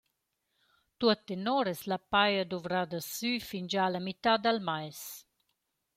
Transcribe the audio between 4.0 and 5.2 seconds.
mità dal mais.